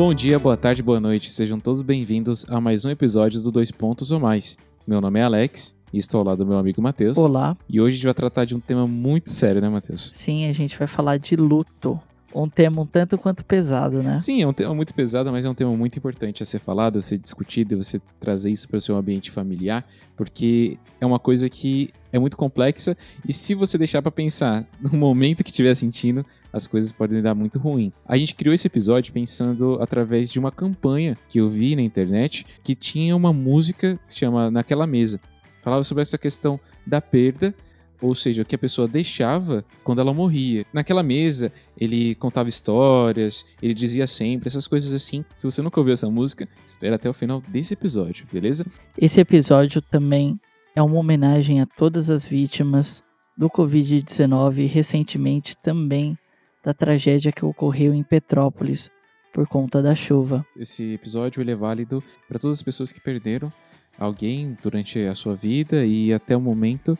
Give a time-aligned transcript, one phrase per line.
[0.00, 1.30] Bom dia, boa tarde, boa noite.
[1.30, 4.56] Sejam todos bem-vindos a mais um episódio do Dois Pontos ou Mais.
[4.86, 7.18] Meu nome é Alex e estou ao lado do meu amigo Matheus.
[7.18, 7.54] Olá.
[7.68, 10.10] E hoje a gente vai tratar de um tema muito sério, né, Matheus?
[10.14, 12.00] Sim, a gente vai falar de luto.
[12.34, 14.20] Um tema um tanto quanto pesado, né?
[14.20, 16.98] Sim, é um tema muito pesado, mas é um tema muito importante a ser falado,
[16.98, 19.84] a ser discutido, você trazer isso para o seu ambiente familiar,
[20.16, 22.96] porque é uma coisa que é muito complexa
[23.26, 27.34] e se você deixar para pensar no momento que estiver sentindo, as coisas podem dar
[27.34, 27.92] muito ruim.
[28.06, 32.46] A gente criou esse episódio pensando através de uma campanha que eu vi na internet
[32.62, 35.20] que tinha uma música que se chama Naquela Mesa.
[35.62, 37.54] Falava sobre essa questão da perda
[38.00, 40.64] ou seja, o que a pessoa deixava quando ela morria.
[40.72, 45.24] Naquela mesa, ele contava histórias, ele dizia sempre essas coisas assim.
[45.36, 48.64] Se você nunca ouviu essa música, espera até o final desse episódio, beleza?
[48.96, 50.38] Esse episódio também
[50.74, 53.02] é uma homenagem a todas as vítimas
[53.36, 56.16] do Covid-19 e recentemente também
[56.64, 58.90] da tragédia que ocorreu em Petrópolis
[59.32, 60.44] por conta da chuva.
[60.56, 63.52] Esse episódio ele é válido para todas as pessoas que perderam
[63.98, 66.98] alguém durante a sua vida e até o momento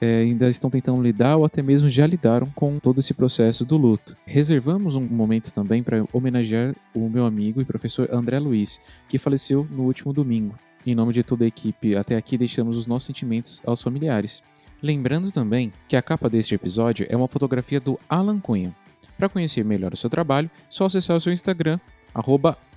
[0.00, 3.76] é, ainda estão tentando lidar ou até mesmo já lidaram com todo esse processo do
[3.76, 4.16] luto.
[4.24, 9.66] Reservamos um momento também para homenagear o meu amigo e professor André Luiz, que faleceu
[9.70, 10.58] no último domingo.
[10.86, 14.42] Em nome de toda a equipe, até aqui deixamos os nossos sentimentos aos familiares.
[14.82, 18.74] Lembrando também que a capa deste episódio é uma fotografia do Alan Cunha.
[19.18, 21.78] Para conhecer melhor o seu trabalho, só acessar o seu Instagram,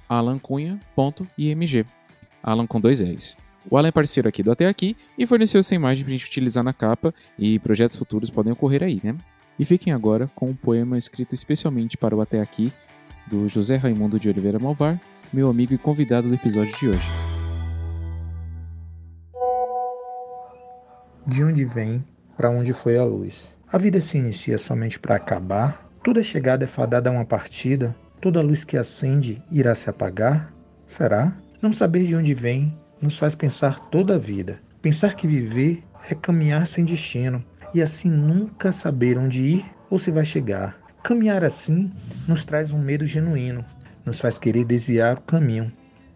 [0.09, 1.85] alancunha.img.
[2.44, 3.42] Alan com dois L's.
[3.69, 6.64] O Alan é parceiro aqui do Até Aqui e forneceu essa imagem pra gente utilizar
[6.64, 9.16] na capa e projetos futuros podem ocorrer aí, né?
[9.58, 12.72] E fiquem agora com um poema escrito especialmente para o Até Aqui,
[13.28, 15.00] do José Raimundo de Oliveira Malvar,
[15.31, 17.08] meu amigo e convidado do episódio de hoje.
[21.25, 22.03] De onde vem,
[22.36, 23.58] para onde foi a luz?
[23.72, 25.89] A vida se inicia somente para acabar?
[26.03, 27.95] Toda chegada é fadada a uma partida?
[28.19, 30.53] Toda luz que acende irá se apagar?
[30.86, 31.38] Será?
[31.61, 34.59] Não saber de onde vem nos faz pensar toda a vida.
[34.81, 37.44] Pensar que viver é caminhar sem destino
[37.74, 40.80] e assim nunca saber onde ir ou se vai chegar.
[41.03, 41.91] Caminhar assim
[42.25, 43.66] nos traz um medo genuíno,
[44.06, 45.69] nos faz querer desviar o caminho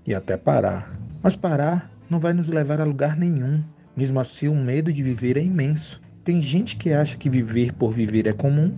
[0.06, 0.98] e até parar.
[1.22, 3.62] Mas parar não vai nos levar a lugar nenhum.
[3.96, 6.02] Mesmo assim, o medo de viver é imenso.
[6.24, 8.74] Tem gente que acha que viver por viver é comum,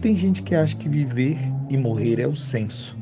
[0.00, 1.36] tem gente que acha que viver
[1.68, 2.96] e morrer é o senso.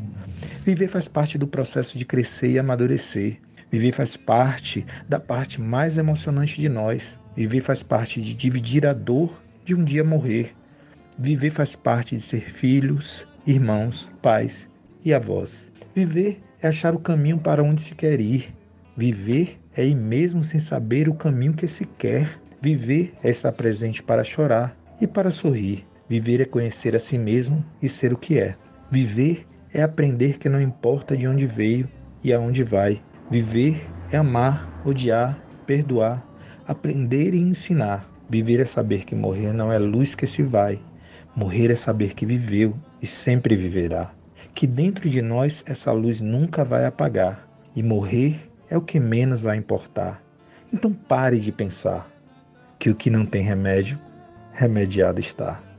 [0.65, 3.39] Viver faz parte do processo de crescer e amadurecer.
[3.71, 7.19] Viver faz parte da parte mais emocionante de nós.
[7.37, 10.53] Viver faz parte de dividir a dor de um dia morrer.
[11.17, 14.69] Viver faz parte de ser filhos, irmãos, pais
[15.05, 15.71] e avós.
[15.95, 18.53] Viver é achar o caminho para onde se quer ir.
[18.97, 22.29] Viver é ir mesmo sem saber o caminho que se quer.
[22.61, 25.87] Viver é estar presente para chorar e para sorrir.
[26.09, 28.57] Viver é conhecer a si mesmo e ser o que é.
[28.91, 31.89] Viver é aprender que não importa de onde veio
[32.25, 33.01] e aonde vai.
[33.31, 36.27] Viver é amar, odiar, perdoar,
[36.67, 38.05] aprender e ensinar.
[38.29, 40.81] Viver é saber que morrer não é luz que se vai.
[41.37, 44.11] Morrer é saber que viveu e sempre viverá.
[44.53, 47.49] Que dentro de nós essa luz nunca vai apagar.
[47.77, 50.21] E morrer é o que menos vai importar.
[50.73, 52.11] Então pare de pensar
[52.81, 53.97] que o que não tem remédio,
[54.53, 55.70] remediado está.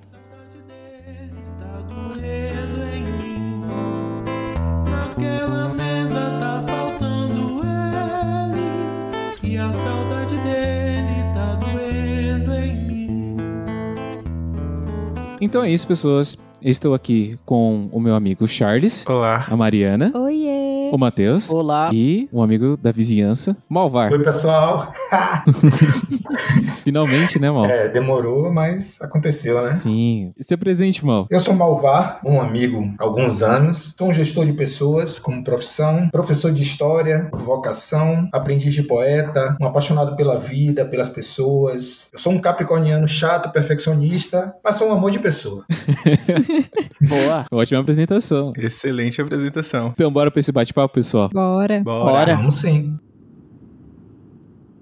[15.41, 16.37] Então é isso, pessoas.
[16.61, 19.03] Estou aqui com o meu amigo Charles.
[19.07, 19.47] Olá.
[19.49, 20.11] A Mariana.
[20.15, 20.50] Oiê.
[20.91, 21.49] O Matheus.
[21.49, 21.89] Olá.
[21.93, 24.11] E um amigo da vizinhança, Malvar.
[24.11, 24.91] Oi, pessoal.
[26.83, 27.65] Finalmente, né, Mal?
[27.65, 29.73] É, demorou, mas aconteceu, né?
[29.73, 30.33] Sim.
[30.37, 31.27] Você é presente, Mal.
[31.29, 33.95] Eu sou Malvar, um amigo há alguns anos.
[33.97, 39.65] Sou um gestor de pessoas como profissão, professor de história, vocação, aprendiz de poeta, um
[39.65, 42.09] apaixonado pela vida, pelas pessoas.
[42.11, 45.63] Eu sou um capricorniano chato, perfeccionista, mas sou um amor de pessoa.
[47.01, 47.45] Boa.
[47.51, 48.51] Ótima apresentação.
[48.57, 49.91] Excelente apresentação.
[49.93, 51.29] Então, bora pra esse bate-papo, pessoal.
[51.29, 51.81] Bora.
[51.83, 52.35] Bora.
[52.35, 52.97] Vamos sim.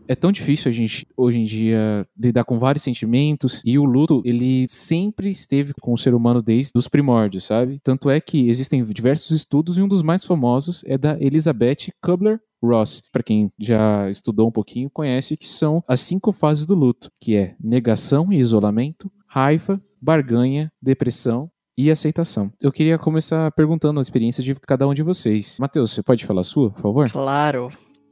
[0.10, 4.24] É tão difícil a gente, hoje em dia, lidar com vários sentimentos e o luto,
[4.26, 7.80] ele sempre esteve com o ser humano desde os primórdios, sabe?
[7.84, 13.04] Tanto é que existem diversos estudos e um dos mais famosos é da Elizabeth Kubler-Ross.
[13.12, 17.36] Para quem já estudou um pouquinho, conhece que são as cinco fases do luto, que
[17.36, 22.52] é negação e isolamento, raiva, barganha, depressão e aceitação.
[22.62, 25.58] Eu queria começar perguntando a experiência de cada um de vocês.
[25.62, 27.10] Matheus, você pode falar a sua, por favor?
[27.10, 27.72] Claro.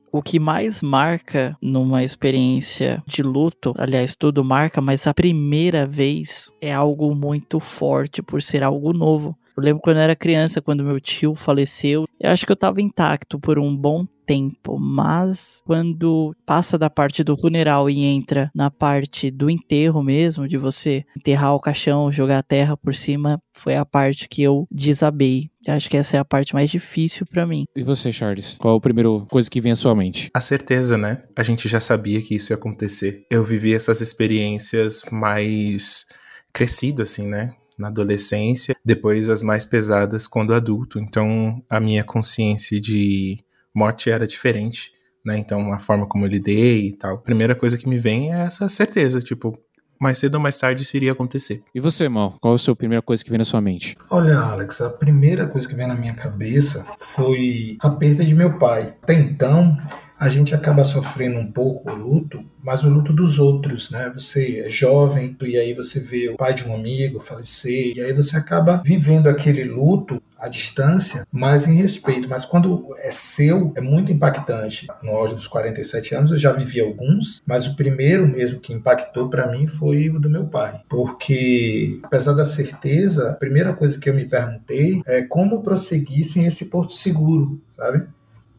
[0.10, 6.50] O que mais marca numa experiência de luto, aliás, tudo marca, mas a primeira vez
[6.62, 9.38] é algo muito forte por ser algo novo.
[9.58, 12.80] Eu lembro quando eu era criança, quando meu tio faleceu, eu acho que eu tava
[12.80, 18.70] intacto por um bom tempo, mas quando passa da parte do funeral e entra na
[18.70, 23.76] parte do enterro mesmo, de você enterrar o caixão, jogar a terra por cima, foi
[23.76, 25.50] a parte que eu desabei.
[25.68, 27.66] Acho que essa é a parte mais difícil para mim.
[27.76, 28.60] E você, Charles?
[28.60, 30.30] Qual a primeira coisa que vem à sua mente?
[30.36, 31.24] A certeza, né?
[31.36, 33.26] A gente já sabia que isso ia acontecer.
[33.32, 36.06] Eu vivi essas experiências mais
[36.54, 37.56] crescido, assim, né?
[37.78, 41.00] Na adolescência, depois as mais pesadas quando adulto.
[41.00, 43.38] Então, a minha consciência de
[43.74, 44.92] morte era diferente,
[45.24, 45.38] né?
[45.38, 47.16] Então, a forma como eu lidei e tal.
[47.16, 49.60] A primeira coisa que me vem é essa certeza, tipo,
[50.00, 51.64] mais cedo ou mais tarde isso iria acontecer.
[51.74, 52.38] E você, Mal?
[52.40, 53.96] Qual a sua primeira coisa que vem na sua mente?
[54.10, 58.58] Olha, Alex, a primeira coisa que veio na minha cabeça foi a perda de meu
[58.58, 58.96] pai.
[59.02, 59.78] Até então,
[60.20, 64.12] a gente acaba sofrendo um pouco o luto, mas o luto dos outros, né?
[64.14, 68.14] Você é jovem e aí você vê o pai de um amigo falecer e aí
[68.14, 72.30] você acaba vivendo aquele luto à distância, mas em respeito.
[72.30, 74.88] Mas quando é seu, é muito impactante.
[75.04, 79.30] No auge dos 47 anos eu já vivi alguns, mas o primeiro mesmo que impactou
[79.30, 84.10] para mim foi o do meu pai, porque apesar da certeza, a primeira coisa que
[84.10, 88.08] eu me perguntei é como prosseguir sem esse porto seguro, sabe?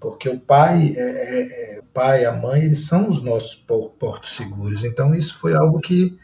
[0.01, 4.31] Porque o pai, é, é, é, o pai, a mãe, eles são os nossos portos
[4.31, 4.85] seguros.
[4.85, 6.17] Então isso foi algo que,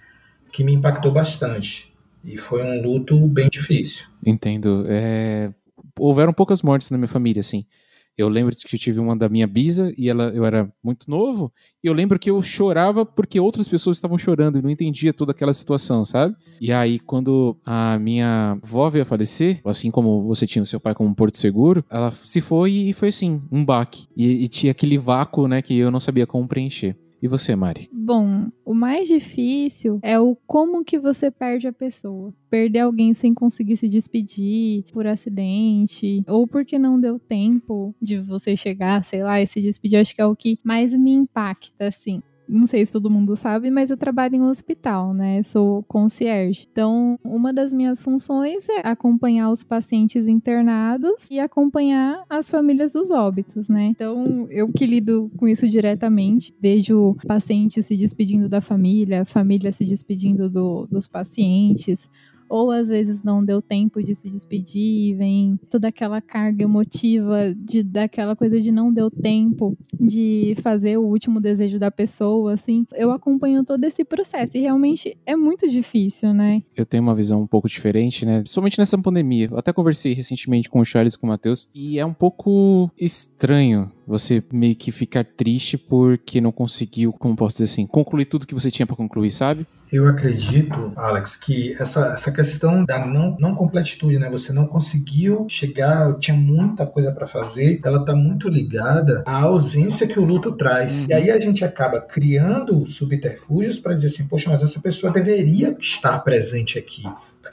[0.53, 1.93] que me impactou bastante
[2.25, 4.07] e foi um luto bem difícil.
[4.25, 4.85] Entendo.
[4.89, 5.53] É...
[5.99, 7.67] Houveram poucas mortes na minha família, assim.
[8.17, 11.53] Eu lembro que tive uma da minha bisa e ela, eu era muito novo.
[11.83, 15.33] E eu lembro que eu chorava porque outras pessoas estavam chorando e não entendia toda
[15.33, 16.37] aquela situação, sabe?
[16.61, 20.79] E aí, quando a minha avó veio a falecer, assim como você tinha o seu
[20.79, 24.07] pai como um porto seguro, ela se foi e foi assim, um baque.
[24.17, 26.97] E, e tinha aquele vácuo, né, que eu não sabia como preencher.
[27.25, 27.89] E você, Mari?
[27.91, 32.35] Bom, o mais difícil é o como que você perde a pessoa.
[32.51, 38.59] Perder alguém sem conseguir se despedir por acidente, ou porque não deu tempo de você
[38.59, 42.21] chegar, sei lá, e se despedir, acho que é o que mais me impacta, assim
[42.49, 45.43] não sei se todo mundo sabe, mas eu trabalho em um hospital, né?
[45.45, 46.67] Sou concierge.
[46.71, 53.11] Então, uma das minhas funções é acompanhar os pacientes internados e acompanhar as famílias dos
[53.11, 53.85] óbitos, né?
[53.87, 59.85] Então, eu que lido com isso diretamente, vejo pacientes se despedindo da família, família se
[59.85, 62.09] despedindo do, dos pacientes,
[62.55, 67.83] ou às vezes não deu tempo de se despedir, vem toda aquela carga emotiva de
[67.83, 72.87] daquela coisa de não deu tempo de fazer o último desejo da pessoa, assim.
[72.93, 76.63] Eu acompanho todo esse processo e realmente é muito difícil, né?
[76.77, 78.45] Eu tenho uma visão um pouco diferente, né?
[78.47, 79.49] Somente nessa pandemia.
[79.51, 82.89] Eu até conversei recentemente com o Charles e com o Matheus e é um pouco
[82.97, 88.47] estranho você meio que ficar triste porque não conseguiu, como posso dizer assim, concluir tudo
[88.47, 89.67] que você tinha para concluir, sabe?
[89.93, 94.29] Eu acredito, Alex, que essa, essa questão da não, não completitude, né?
[94.31, 100.07] Você não conseguiu chegar, tinha muita coisa para fazer, ela está muito ligada à ausência
[100.07, 101.03] que o luto traz.
[101.03, 101.07] Uhum.
[101.11, 105.77] E aí a gente acaba criando subterfúgios para dizer assim, poxa, mas essa pessoa deveria
[105.79, 107.05] estar presente aqui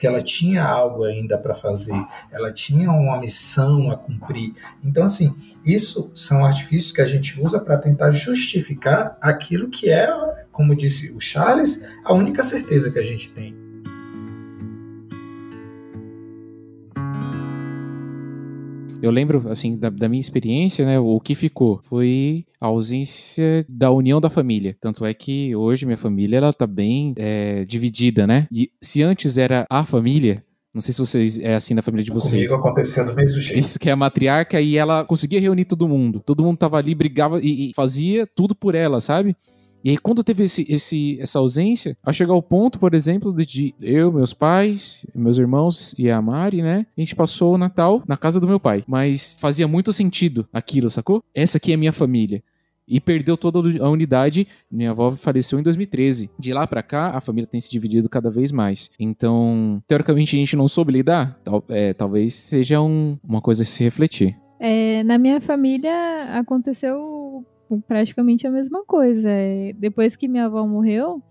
[0.01, 1.94] porque ela tinha algo ainda para fazer,
[2.31, 4.54] ela tinha uma missão a cumprir.
[4.84, 10.10] Então, assim, isso são artifícios que a gente usa para tentar justificar aquilo que é,
[10.51, 13.56] como disse o Charles, a única certeza que a gente tem.
[19.01, 21.00] Eu lembro, assim, da, da, minha experiência, né?
[21.00, 24.77] O que ficou foi a ausência da união da família.
[24.79, 28.48] Tanto é que hoje minha família, ela tá bem é, dividida, né?
[28.51, 32.12] E se antes era a família, não sei se vocês é assim na família de
[32.12, 32.50] vocês.
[32.50, 33.60] Comigo acontecendo do mesmo jeito.
[33.60, 36.22] Isso que é a matriarca e ela conseguia reunir todo mundo.
[36.24, 39.36] Todo mundo tava ali, brigava e, e fazia tudo por ela, sabe?
[39.84, 43.74] E aí, quando teve esse, esse, essa ausência, a chegar ao ponto, por exemplo, de
[43.82, 46.86] eu, meus pais, meus irmãos e a Mari, né?
[46.96, 48.84] A gente passou o Natal na casa do meu pai.
[48.88, 51.24] Mas fazia muito sentido aquilo, sacou?
[51.34, 52.44] Essa aqui é minha família.
[52.88, 54.48] E perdeu toda a unidade.
[54.70, 56.30] Minha avó faleceu em 2013.
[56.38, 58.92] De lá para cá, a família tem se dividido cada vez mais.
[59.00, 61.40] Então, teoricamente, a gente não soube lidar.
[61.44, 64.38] Tal, é, talvez seja um, uma coisa a se refletir.
[64.60, 65.92] É, na minha família
[66.38, 67.46] aconteceu
[67.80, 69.30] praticamente a mesma coisa.
[69.30, 71.22] É, depois que minha avó morreu,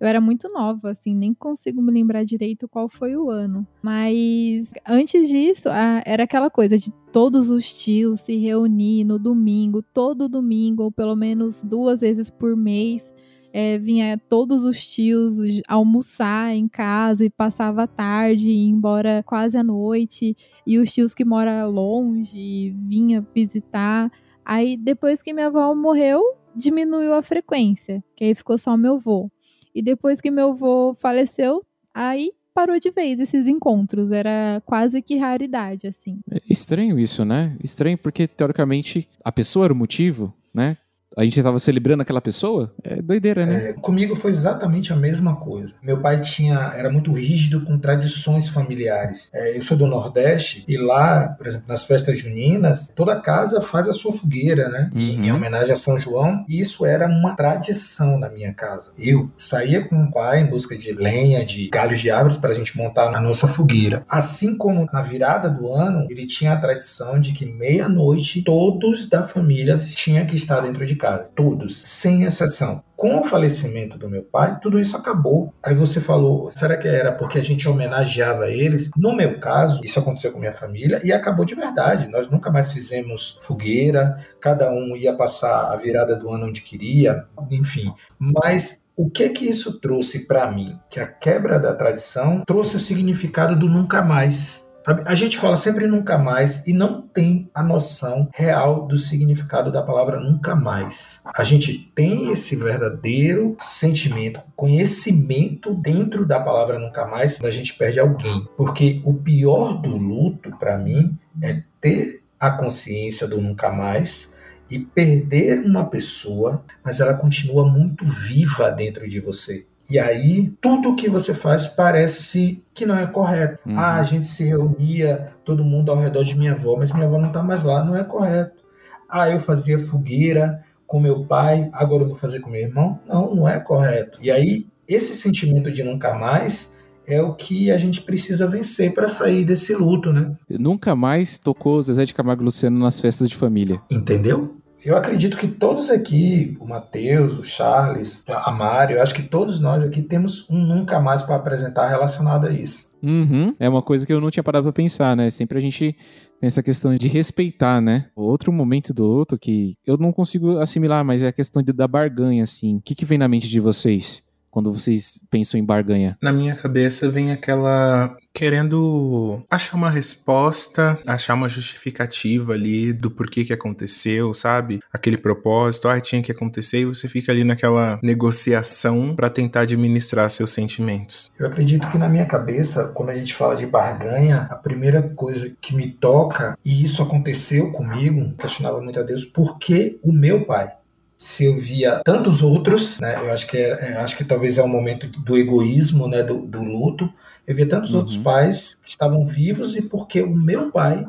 [0.00, 3.66] eu era muito nova, assim, nem consigo me lembrar direito qual foi o ano.
[3.82, 5.68] Mas antes disso,
[6.06, 11.14] era aquela coisa de todos os tios se reunir no domingo, todo domingo, ou pelo
[11.14, 13.12] menos duas vezes por mês.
[13.52, 15.34] É, vinha todos os tios
[15.66, 20.34] almoçar em casa e passava a tarde, ia embora quase à noite.
[20.66, 24.10] E os tios que moram longe vinha visitar.
[24.50, 26.20] Aí depois que minha avó morreu,
[26.56, 29.30] diminuiu a frequência, que aí ficou só meu avô.
[29.72, 31.64] E depois que meu avô faleceu,
[31.94, 34.10] aí parou de vez esses encontros.
[34.10, 36.18] Era quase que raridade, assim.
[36.28, 37.56] É estranho isso, né?
[37.62, 40.76] Estranho porque, teoricamente, a pessoa era o motivo, né?
[41.16, 42.72] A gente estava celebrando aquela pessoa?
[42.84, 43.70] É doideira, né?
[43.70, 45.74] É, comigo foi exatamente a mesma coisa.
[45.82, 49.28] Meu pai tinha era muito rígido com tradições familiares.
[49.32, 53.88] É, eu sou do Nordeste e lá, por exemplo, nas festas juninas, toda casa faz
[53.88, 54.90] a sua fogueira, né?
[54.94, 55.24] Uhum.
[55.24, 56.44] Em homenagem a São João.
[56.48, 58.92] E isso era uma tradição na minha casa.
[58.98, 62.54] Eu saía com o pai em busca de lenha, de galhos de árvores para a
[62.54, 64.04] gente montar a nossa fogueira.
[64.08, 69.24] Assim como na virada do ano, ele tinha a tradição de que meia-noite todos da
[69.24, 72.82] família tinham que estar dentro de casa, todos, sem exceção.
[72.96, 75.54] Com o falecimento do meu pai, tudo isso acabou.
[75.64, 78.90] Aí você falou, será que era porque a gente homenageava eles?
[78.94, 82.08] No meu caso, isso aconteceu com minha família e acabou de verdade.
[82.08, 87.24] Nós nunca mais fizemos fogueira, cada um ia passar a virada do ano onde queria,
[87.50, 87.90] enfim.
[88.18, 90.78] Mas o que que isso trouxe para mim?
[90.90, 94.62] Que a quebra da tradição trouxe o significado do nunca mais.
[94.86, 99.82] A gente fala sempre nunca mais e não tem a noção real do significado da
[99.82, 101.20] palavra nunca mais.
[101.36, 107.74] A gente tem esse verdadeiro sentimento, conhecimento dentro da palavra nunca mais quando a gente
[107.74, 108.48] perde alguém.
[108.56, 114.32] Porque o pior do luto, para mim, é ter a consciência do nunca mais
[114.70, 119.66] e perder uma pessoa, mas ela continua muito viva dentro de você.
[119.90, 123.58] E aí, tudo que você faz parece que não é correto.
[123.68, 123.76] Uhum.
[123.76, 127.18] Ah, a gente se reunia, todo mundo ao redor de minha avó, mas minha avó
[127.18, 128.62] não está mais lá, não é correto.
[129.08, 133.00] Ah, eu fazia fogueira com meu pai, agora eu vou fazer com meu irmão.
[133.06, 134.20] Não, não é correto.
[134.22, 139.08] E aí, esse sentimento de nunca mais é o que a gente precisa vencer para
[139.08, 140.36] sair desse luto, né?
[140.48, 143.80] Nunca mais tocou Zezé de Camargo e Luciano nas festas de família.
[143.90, 144.59] Entendeu?
[144.82, 149.60] Eu acredito que todos aqui, o Matheus, o Charles, a Mário, eu acho que todos
[149.60, 152.90] nós aqui temos um nunca mais para apresentar relacionado a isso.
[153.02, 153.54] Uhum.
[153.58, 155.28] É uma coisa que eu não tinha parado para pensar, né?
[155.30, 155.96] Sempre a gente
[156.40, 158.06] tem essa questão de respeitar, né?
[158.16, 161.86] Outro momento do outro que eu não consigo assimilar, mas é a questão de, da
[161.86, 162.76] barganha, assim.
[162.76, 164.22] O que, que vem na mente de vocês?
[164.50, 166.16] Quando vocês pensam em barganha?
[166.20, 173.44] Na minha cabeça vem aquela querendo achar uma resposta, achar uma justificativa ali do porquê
[173.44, 174.80] que aconteceu, sabe?
[174.92, 180.30] Aquele propósito, ah, tinha que acontecer, e você fica ali naquela negociação para tentar administrar
[180.30, 181.30] seus sentimentos.
[181.38, 185.52] Eu acredito que na minha cabeça, quando a gente fala de barganha, a primeira coisa
[185.60, 190.44] que me toca, e isso aconteceu comigo, questionava muito a Deus, por que o meu
[190.44, 190.72] pai?
[191.20, 193.14] Se eu via tantos outros, né?
[193.16, 196.22] Eu acho que é, é acho que talvez é o um momento do egoísmo, né?
[196.22, 197.12] Do, do luto.
[197.46, 197.98] Eu via tantos uhum.
[197.98, 201.06] outros pais que estavam vivos e porque o meu pai,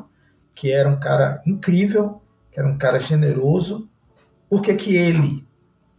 [0.54, 3.88] que era um cara incrível, que era um cara generoso,
[4.50, 5.46] por que que ele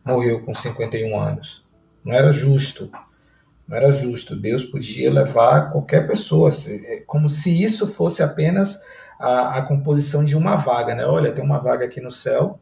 [0.06, 1.66] morreu com 51 anos?
[2.06, 2.92] Não era justo.
[3.68, 4.36] Não era justo.
[4.36, 8.80] Deus podia levar qualquer pessoa, é como se isso fosse apenas
[9.20, 11.04] a, a composição de uma vaga, né?
[11.04, 12.60] Olha, tem uma vaga aqui no céu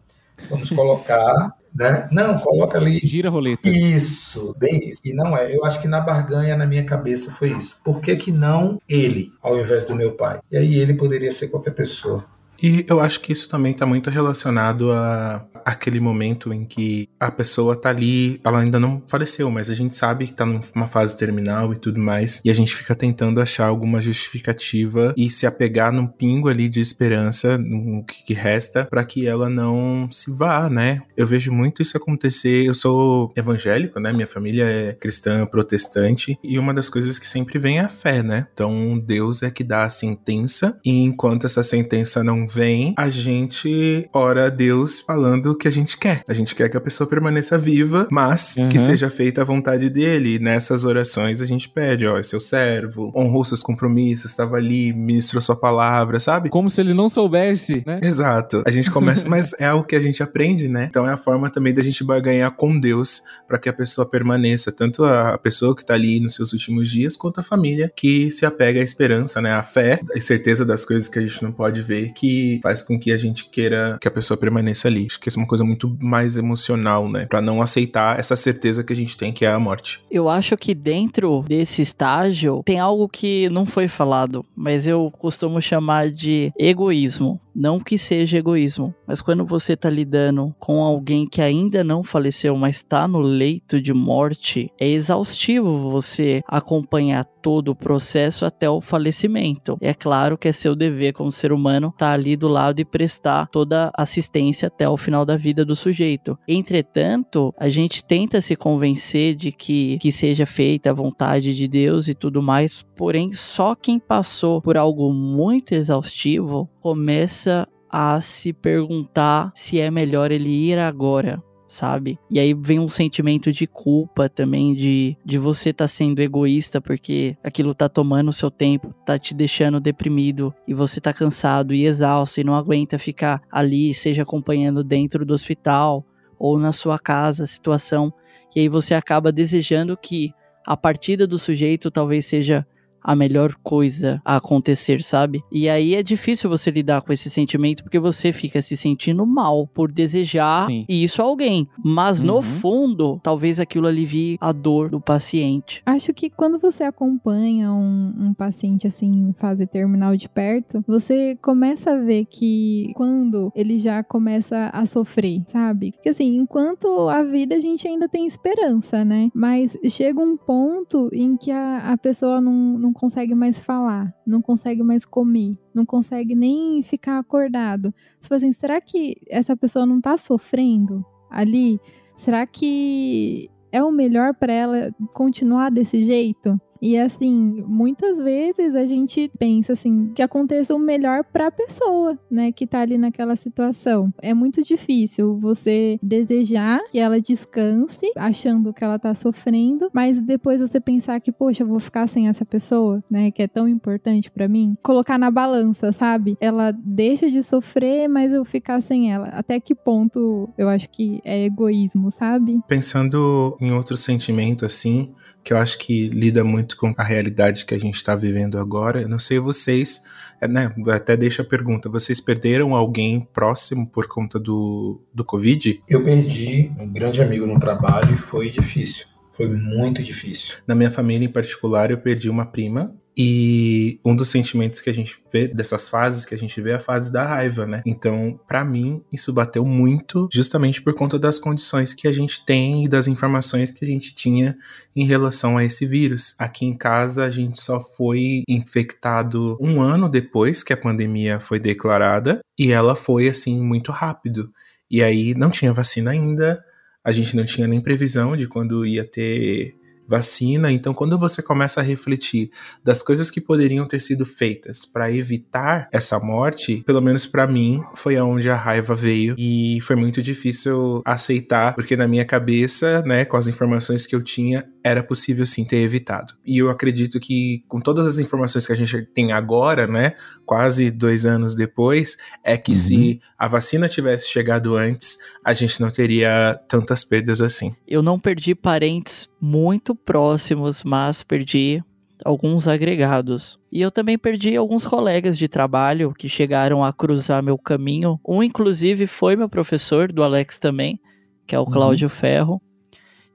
[0.50, 2.08] Vamos colocar, né?
[2.12, 3.00] Não, coloca ali.
[3.04, 3.70] Gira a roleta.
[3.70, 5.02] Isso, bem isso.
[5.06, 5.56] E não é.
[5.56, 7.78] Eu acho que na barganha, na minha cabeça, foi isso.
[7.84, 10.40] Por que, que não ele, ao invés do meu pai?
[10.52, 12.26] E aí ele poderia ser qualquer pessoa.
[12.62, 17.32] E eu acho que isso também está muito relacionado a aquele momento em que a
[17.32, 21.16] pessoa tá ali, ela ainda não faleceu, mas a gente sabe que tá numa fase
[21.16, 25.92] terminal e tudo mais, e a gente fica tentando achar alguma justificativa e se apegar
[25.92, 31.02] num pingo ali de esperança, no que resta, para que ela não se vá, né?
[31.16, 32.66] Eu vejo muito isso acontecer.
[32.66, 34.12] Eu sou evangélico, né?
[34.12, 38.24] Minha família é cristã protestante, e uma das coisas que sempre vem é a fé,
[38.24, 38.48] né?
[38.54, 44.10] Então Deus é que dá a sentença, e enquanto essa sentença não vem, a gente
[44.14, 46.22] ora a Deus falando que a gente quer.
[46.28, 48.68] A gente quer que a pessoa permaneça viva, mas uhum.
[48.68, 50.36] que seja feita a vontade dele.
[50.36, 54.92] E nessas orações a gente pede, ó, é seu servo, honrou seus compromissos, estava ali,
[54.92, 56.50] ministrou sua palavra, sabe?
[56.50, 58.00] Como se ele não soubesse, né?
[58.04, 58.64] Exato.
[58.66, 60.88] A gente começa, mas é algo que a gente aprende, né?
[60.90, 64.72] Então é a forma também da gente barganhar com Deus para que a pessoa permaneça,
[64.72, 68.46] tanto a pessoa que tá ali nos seus últimos dias, quanto a família que se
[68.46, 69.54] apega à esperança, né?
[69.54, 73.00] A fé, a certeza das coisas que a gente não pode ver, que faz com
[73.00, 75.06] que a gente queira que a pessoa permaneça ali.
[75.06, 77.26] Acho que isso é uma coisa muito mais emocional, né?
[77.26, 80.04] Pra não aceitar essa certeza que a gente tem que é a morte.
[80.10, 85.62] Eu acho que dentro desse estágio tem algo que não foi falado, mas eu costumo
[85.62, 87.40] chamar de egoísmo.
[87.54, 92.56] Não que seja egoísmo, mas quando você está lidando com alguém que ainda não faleceu,
[92.56, 98.80] mas está no leito de morte, é exaustivo você acompanhar todo o processo até o
[98.80, 99.78] falecimento.
[99.82, 102.80] É claro que é seu dever como ser humano estar tá ali ali do lado
[102.80, 106.38] e prestar toda assistência até o final da vida do sujeito.
[106.48, 112.08] Entretanto, a gente tenta se convencer de que, que seja feita a vontade de Deus
[112.08, 119.52] e tudo mais, porém, só quem passou por algo muito exaustivo começa a se perguntar
[119.54, 122.20] se é melhor ele ir agora sabe?
[122.30, 126.82] E aí vem um sentimento de culpa também, de, de você estar tá sendo egoísta
[126.82, 131.74] porque aquilo tá tomando o seu tempo, tá te deixando deprimido e você tá cansado
[131.74, 136.06] e exausto e não aguenta ficar ali, seja acompanhando dentro do hospital
[136.38, 138.14] ou na sua casa situação.
[138.54, 140.34] E aí você acaba desejando que
[140.68, 142.68] a partida do sujeito talvez seja
[143.04, 145.42] a melhor coisa a acontecer, sabe?
[145.52, 149.68] E aí é difícil você lidar com esse sentimento porque você fica se sentindo mal
[149.68, 150.86] por desejar Sim.
[150.88, 151.68] isso a alguém.
[151.84, 152.28] Mas uhum.
[152.28, 155.82] no fundo, talvez aquilo alivie a dor do paciente.
[155.86, 161.38] Acho que quando você acompanha um, um paciente assim em fase terminal de perto, você
[161.42, 165.94] começa a ver que quando ele já começa a sofrer, sabe?
[166.02, 169.30] Que assim, enquanto a vida a gente ainda tem esperança, né?
[169.34, 174.14] Mas chega um ponto em que a, a pessoa não, não não consegue mais falar,
[174.28, 177.94] não consegue mais comer, não consegue nem ficar acordado.
[178.20, 181.80] Você fala assim, será que essa pessoa não tá sofrendo ali?
[182.18, 186.60] Será que é o melhor para ela continuar desse jeito?
[186.82, 192.18] E assim, muitas vezes a gente pensa assim que aconteça o melhor para a pessoa,
[192.30, 194.12] né, que tá ali naquela situação.
[194.22, 200.60] É muito difícil você desejar que ela descanse, achando que ela tá sofrendo, mas depois
[200.60, 204.32] você pensar que, poxa, eu vou ficar sem essa pessoa, né, que é tão importante
[204.32, 204.76] para mim.
[204.82, 206.36] Colocar na balança, sabe?
[206.42, 209.28] Ela deixa de sofrer, mas eu ficar sem ela.
[209.28, 212.60] Até que ponto eu acho que é egoísmo, sabe?
[212.68, 217.74] Pensando em outro sentimento assim, que eu acho que lida muito com a realidade que
[217.74, 219.02] a gente está vivendo agora.
[219.02, 220.04] Eu não sei vocês,
[220.40, 220.74] é, né?
[220.88, 225.82] Até deixa a pergunta: vocês perderam alguém próximo por conta do, do Covid?
[225.88, 229.11] Eu perdi um grande amigo no trabalho e foi difícil.
[229.32, 230.58] Foi muito difícil.
[230.68, 234.94] Na minha família em particular, eu perdi uma prima e um dos sentimentos que a
[234.94, 237.82] gente vê dessas fases que a gente vê é a fase da raiva, né?
[237.86, 242.86] Então, para mim, isso bateu muito justamente por conta das condições que a gente tem
[242.86, 244.58] e das informações que a gente tinha
[244.96, 246.36] em relação a esse vírus.
[246.40, 251.60] Aqui em casa, a gente só foi infectado um ano depois que a pandemia foi
[251.60, 254.52] declarada e ela foi assim muito rápido.
[254.90, 256.64] E aí não tinha vacina ainda,
[257.04, 259.76] a gente não tinha nem previsão de quando ia ter
[260.12, 260.72] vacina.
[260.72, 262.52] Então, quando você começa a refletir
[262.84, 267.82] das coisas que poderiam ter sido feitas para evitar essa morte, pelo menos para mim,
[267.96, 273.24] foi aonde a raiva veio e foi muito difícil aceitar, porque na minha cabeça, né,
[273.24, 276.34] com as informações que eu tinha, era possível sim ter evitado.
[276.46, 280.14] E eu acredito que com todas as informações que a gente tem agora, né,
[280.46, 282.76] quase dois anos depois, é que uhum.
[282.76, 287.76] se a vacina tivesse chegado antes, a gente não teria tantas perdas assim.
[287.88, 291.84] Eu não perdi parentes muito próximos, mas perdi
[292.24, 293.60] alguns agregados.
[293.72, 298.20] E eu também perdi alguns colegas de trabalho que chegaram a cruzar meu caminho.
[298.28, 301.00] Um, inclusive, foi meu professor do Alex também,
[301.48, 301.72] que é o uhum.
[301.72, 302.62] Cláudio Ferro,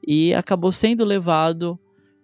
[0.07, 1.79] e acabou sendo levado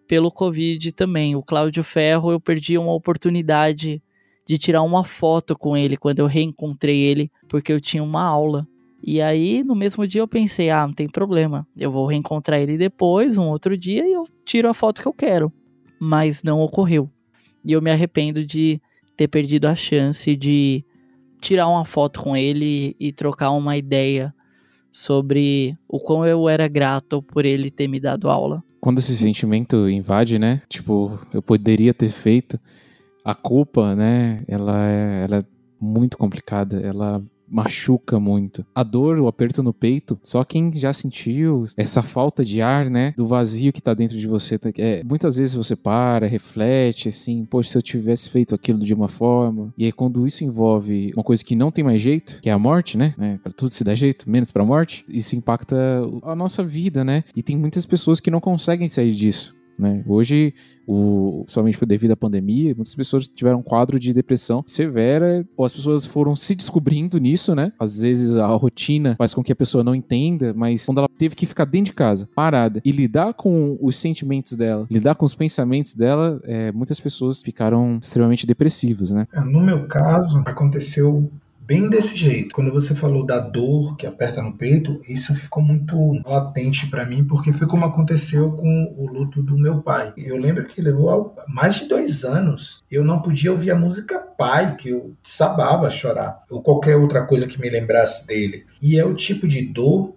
[0.06, 1.34] pelo Covid também.
[1.34, 4.02] O Cláudio Ferro, eu perdi uma oportunidade
[4.46, 8.66] de tirar uma foto com ele quando eu reencontrei ele, porque eu tinha uma aula.
[9.02, 12.76] E aí, no mesmo dia, eu pensei: ah, não tem problema, eu vou reencontrar ele
[12.76, 15.52] depois, um outro dia, e eu tiro a foto que eu quero.
[16.00, 17.10] Mas não ocorreu.
[17.64, 18.80] E eu me arrependo de
[19.16, 20.84] ter perdido a chance de
[21.40, 24.34] tirar uma foto com ele e trocar uma ideia
[24.92, 28.62] sobre o quão eu era grato por ele ter me dado aula.
[28.80, 30.60] Quando esse sentimento invade, né?
[30.68, 32.60] Tipo, eu poderia ter feito.
[33.24, 34.42] A culpa, né?
[34.48, 35.44] Ela é, ela é
[35.80, 36.80] muito complicada.
[36.80, 37.22] Ela
[37.52, 38.64] machuca muito.
[38.74, 43.12] A dor, o aperto no peito, só quem já sentiu essa falta de ar, né?
[43.16, 44.58] Do vazio que tá dentro de você.
[44.58, 48.94] Tá, é, muitas vezes você para, reflete, assim, poxa, se eu tivesse feito aquilo de
[48.94, 49.72] uma forma.
[49.76, 52.58] E aí, quando isso envolve uma coisa que não tem mais jeito, que é a
[52.58, 53.14] morte, né?
[53.18, 55.76] É, para tudo se dá jeito, menos pra morte, isso impacta
[56.22, 57.24] a nossa vida, né?
[57.36, 59.54] E tem muitas pessoas que não conseguem sair disso.
[59.78, 60.02] Né?
[60.06, 60.54] Hoje,
[60.86, 65.72] o, somente devido à pandemia, muitas pessoas tiveram um quadro de depressão severa, ou as
[65.72, 67.72] pessoas foram se descobrindo nisso, né?
[67.78, 71.34] Às vezes a rotina faz com que a pessoa não entenda, mas quando ela teve
[71.34, 75.34] que ficar dentro de casa, parada, e lidar com os sentimentos dela, lidar com os
[75.34, 79.26] pensamentos dela, é, muitas pessoas ficaram extremamente depressivas, né?
[79.32, 81.30] É, no meu caso, aconteceu
[81.64, 82.54] bem desse jeito.
[82.54, 87.24] Quando você falou da dor que aperta no peito, isso ficou muito latente para mim,
[87.24, 90.12] porque foi como aconteceu com o luto do meu pai.
[90.16, 92.82] Eu lembro que levou mais de dois anos.
[92.90, 97.46] Eu não podia ouvir a música Pai, que eu sabava chorar, ou qualquer outra coisa
[97.46, 98.66] que me lembrasse dele.
[98.82, 100.16] E é o tipo de dor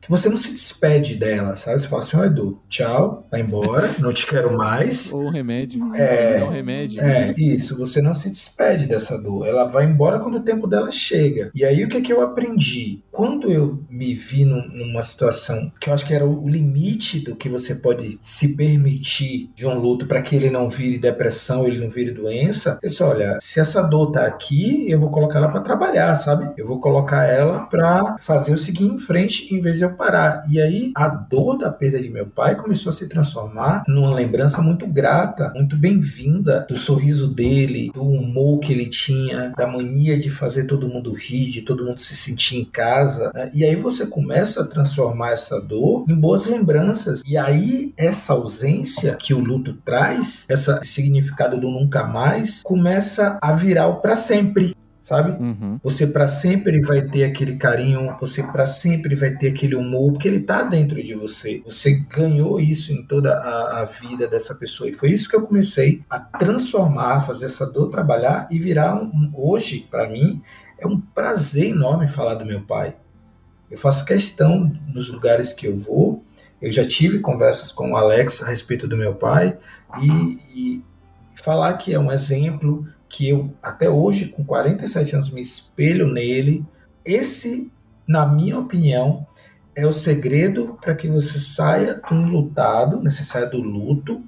[0.00, 1.80] que você não se despede dela, sabe?
[1.80, 5.12] Você fala assim, ó Edu, tchau, vai embora, não te quero mais.
[5.12, 5.94] Ou remédio.
[5.94, 7.02] É, um remédio.
[7.02, 9.46] É, isso, você não se despede dessa dor.
[9.46, 11.50] Ela vai embora quando o tempo dela chega.
[11.54, 13.02] E aí o que, é que eu aprendi?
[13.10, 17.34] Quando eu me vi num, numa situação que eu acho que era o limite do
[17.34, 21.78] que você pode se permitir de um luto para que ele não vire depressão, ele
[21.78, 25.48] não vire doença, eu disse, olha, se essa dor tá aqui, eu vou colocar ela
[25.48, 26.50] para trabalhar, sabe?
[26.56, 30.42] Eu vou colocar ela para fazer o seguir em frente em vez de eu parar.
[30.50, 34.60] E aí a dor da perda de meu pai começou a se transformar numa lembrança
[34.62, 40.30] muito grata, muito bem-vinda do sorriso dele, do humor que ele tinha, da mania de
[40.30, 43.30] fazer todo mundo rir, de todo mundo se sentir em casa.
[43.34, 43.50] Né?
[43.54, 47.22] E aí você começa a transformar essa dor em boas lembranças.
[47.26, 53.52] E aí essa ausência que o luto traz, esse significado do nunca mais, começa a
[53.52, 54.74] virar o para sempre
[55.08, 55.42] sabe?
[55.42, 55.80] Uhum.
[55.82, 60.28] Você para sempre vai ter aquele carinho, você para sempre vai ter aquele humor, porque
[60.28, 61.62] ele tá dentro de você.
[61.64, 64.90] Você ganhou isso em toda a, a vida dessa pessoa.
[64.90, 69.06] E foi isso que eu comecei a transformar, fazer essa dor trabalhar e virar um,
[69.06, 70.42] um hoje, para mim,
[70.78, 72.94] é um prazer enorme falar do meu pai.
[73.70, 76.22] Eu faço questão nos lugares que eu vou.
[76.60, 79.56] Eu já tive conversas com o Alex a respeito do meu pai
[80.02, 80.84] e, e
[81.34, 86.64] falar que é um exemplo, que eu até hoje, com 47 anos, me espelho nele.
[87.04, 87.70] Esse,
[88.06, 89.26] na minha opinião,
[89.74, 94.22] é o segredo para que você saia do enlutado, né, você saia do luto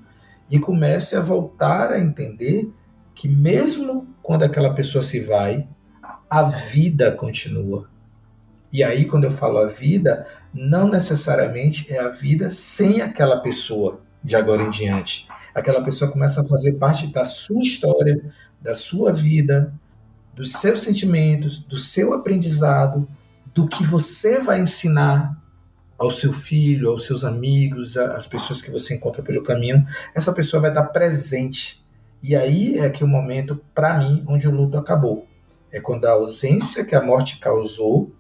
[0.49, 2.73] e comece a voltar a entender
[3.15, 5.69] que mesmo quando aquela pessoa se vai,
[6.29, 7.91] a vida continua.
[8.73, 14.01] E aí, quando eu falo a vida, não necessariamente é a vida sem aquela pessoa
[14.23, 15.27] de agora em diante.
[15.53, 18.23] Aquela pessoa começa a fazer parte da sua história,
[18.61, 19.73] da sua vida,
[20.35, 23.09] dos seus sentimentos, do seu aprendizado,
[23.55, 25.37] do que você vai ensinar
[25.99, 30.63] ao seu filho, aos seus amigos, às pessoas que você encontra pelo caminho, essa pessoa
[30.63, 31.85] vai estar presente.
[32.23, 35.27] E aí é que o momento, para mim, onde o luto acabou.
[35.71, 38.13] É quando a ausência que a morte causou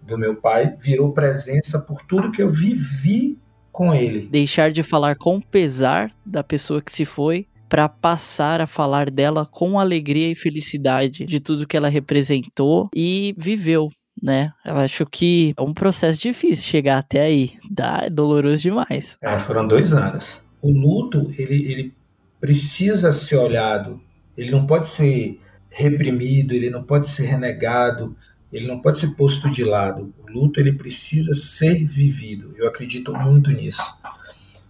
[0.00, 3.38] do meu pai virou presença por tudo que eu vivi
[3.70, 4.26] com ele.
[4.28, 9.46] Deixar de falar com pesar da pessoa que se foi para passar a falar dela
[9.46, 13.88] com alegria e felicidade de tudo que ela representou e viveu,
[14.20, 14.52] né?
[14.66, 17.52] Eu acho que é um processo difícil chegar até aí.
[17.70, 19.16] Dá, é doloroso demais.
[19.22, 20.42] É, foram dois anos.
[20.60, 21.94] O luto, ele, ele
[22.40, 24.00] precisa ser olhado.
[24.36, 25.38] Ele não pode ser
[25.70, 28.16] reprimido, ele não pode ser renegado,
[28.52, 30.12] ele não pode ser posto de lado.
[30.18, 32.52] O luto, ele precisa ser vivido.
[32.56, 33.94] Eu acredito muito nisso.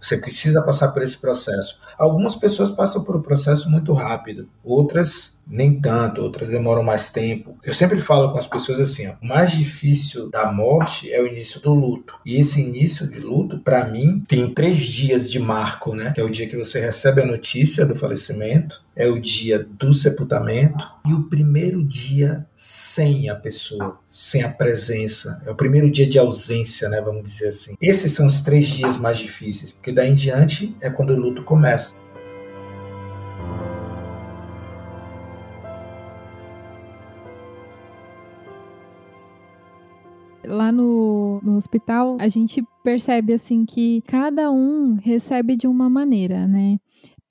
[0.01, 1.79] Você precisa passar por esse processo.
[1.97, 7.57] Algumas pessoas passam por um processo muito rápido, outras nem tanto, outras demoram mais tempo.
[7.63, 11.27] Eu sempre falo com as pessoas assim: ó, o mais difícil da morte é o
[11.27, 12.15] início do luto.
[12.25, 16.11] E esse início de luto, para mim, tem três dias de marco, né?
[16.13, 19.93] Que é o dia que você recebe a notícia do falecimento, é o dia do
[19.93, 25.41] sepultamento e o primeiro dia sem a pessoa, sem a presença.
[25.45, 27.01] É o primeiro dia de ausência, né?
[27.01, 27.75] Vamos dizer assim.
[27.81, 31.43] Esses são os três dias mais difíceis, porque daí em diante é quando o luto
[31.43, 32.00] começa.
[40.45, 46.47] Lá no, no hospital, a gente percebe assim que cada um recebe de uma maneira,
[46.47, 46.79] né?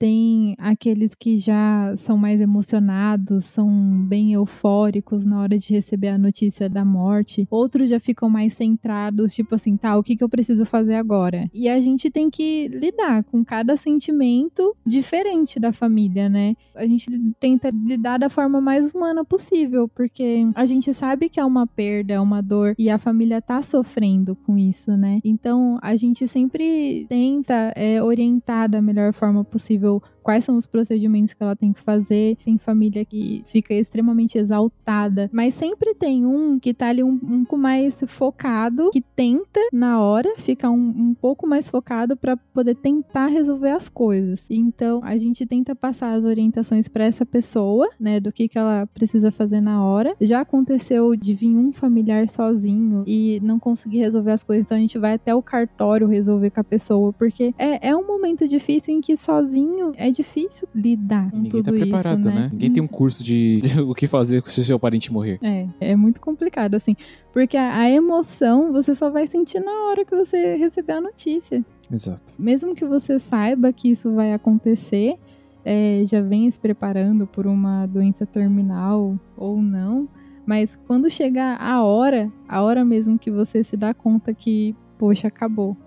[0.01, 3.69] Tem aqueles que já são mais emocionados, são
[4.09, 7.47] bem eufóricos na hora de receber a notícia da morte.
[7.51, 11.47] Outros já ficam mais centrados, tipo assim, tá, o que, que eu preciso fazer agora?
[11.53, 16.55] E a gente tem que lidar com cada sentimento diferente da família, né?
[16.73, 17.05] A gente
[17.39, 22.15] tenta lidar da forma mais humana possível, porque a gente sabe que é uma perda,
[22.15, 25.19] é uma dor, e a família tá sofrendo com isso, né?
[25.23, 30.65] Então a gente sempre tenta é, orientar da melhor forma possível Google quais são os
[30.65, 32.37] procedimentos que ela tem que fazer.
[32.43, 37.45] Tem família que fica extremamente exaltada, mas sempre tem um que tá ali um, um
[37.45, 42.75] pouco mais focado, que tenta na hora ficar um, um pouco mais focado para poder
[42.75, 44.45] tentar resolver as coisas.
[44.49, 48.87] Então a gente tenta passar as orientações para essa pessoa, né, do que que ela
[48.87, 50.15] precisa fazer na hora.
[50.21, 54.81] Já aconteceu de vir um familiar sozinho e não conseguir resolver as coisas, então a
[54.81, 58.95] gente vai até o cartório resolver com a pessoa, porque é, é um momento difícil
[58.95, 62.49] em que sozinho é é difícil lidar com Ninguém tudo tá preparado, isso, né?
[62.51, 65.39] Ninguém tem um curso de, de o que fazer se seu parente morrer.
[65.41, 66.95] É, é muito complicado, assim.
[67.33, 71.65] Porque a, a emoção você só vai sentir na hora que você receber a notícia.
[71.91, 72.33] Exato.
[72.37, 75.17] Mesmo que você saiba que isso vai acontecer,
[75.63, 80.07] é, já venha se preparando por uma doença terminal ou não,
[80.45, 85.27] mas quando chegar a hora, a hora mesmo que você se dá conta que, poxa,
[85.27, 85.77] acabou.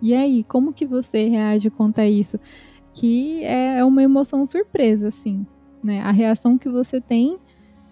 [0.00, 2.38] E aí, como que você reage quanto a isso?
[2.98, 5.46] Que é uma emoção surpresa, assim,
[5.82, 6.00] né?
[6.00, 7.38] A reação que você tem